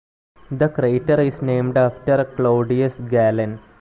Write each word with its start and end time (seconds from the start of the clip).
The 0.49 0.67
crater 0.69 1.19
is 1.21 1.43
named 1.43 1.77
after 1.77 2.25
Claudius 2.35 2.95
Galen. 3.07 3.59